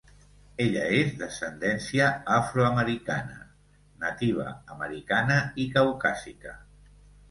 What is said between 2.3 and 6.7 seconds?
afroamericana, nativa americana i caucàsica.